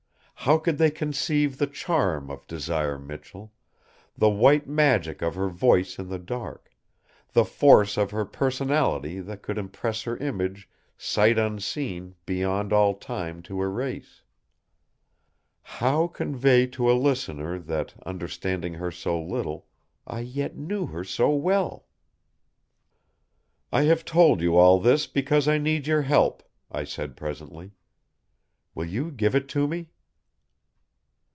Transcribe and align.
How 0.43 0.57
could 0.57 0.79
they 0.79 0.89
conceive 0.89 1.59
the 1.59 1.67
charm 1.67 2.31
of 2.31 2.47
Desire 2.47 2.97
Michell, 2.97 3.53
the 4.17 4.31
white 4.31 4.67
magic 4.67 5.21
of 5.21 5.35
her 5.35 5.49
voice 5.49 5.99
in 5.99 6.09
the 6.09 6.17
dark, 6.17 6.71
the 7.33 7.45
force 7.45 7.95
of 7.95 8.09
her 8.09 8.25
personality 8.25 9.19
that 9.19 9.43
could 9.43 9.59
impress 9.59 10.01
her 10.01 10.17
image 10.17 10.67
"sight 10.97 11.37
unseen" 11.37 12.15
beyond 12.25 12.73
all 12.73 12.95
time 12.95 13.43
to 13.43 13.61
erase? 13.61 14.23
How 15.61 16.07
convey 16.07 16.65
to 16.65 16.89
a 16.91 16.97
listener 16.99 17.59
that, 17.59 17.93
understanding 18.03 18.73
her 18.73 18.89
so 18.89 19.21
little, 19.21 19.67
I 20.07 20.21
yet 20.21 20.57
knew 20.57 20.87
her 20.87 21.03
so 21.03 21.29
well? 21.29 21.85
"I 23.71 23.83
have 23.83 24.03
told 24.05 24.41
you 24.41 24.57
all 24.57 24.79
this 24.79 25.05
because 25.05 25.47
I 25.47 25.59
need 25.59 25.85
your 25.85 26.01
help," 26.01 26.41
I 26.71 26.83
said 26.83 27.15
presently. 27.15 27.73
"Will 28.73 28.85
you 28.87 29.11
give 29.11 29.35
it 29.35 29.47
to 29.49 29.67
me?" 29.67 29.89